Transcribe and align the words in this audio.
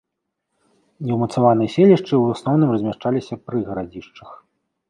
Неўмацаваныя 1.09 1.69
селішчы 1.75 2.07
ў 2.17 2.23
асноўным 2.39 2.69
размяшчаліся 2.77 3.33
пры 3.45 3.57
гарадзішчах. 3.69 4.29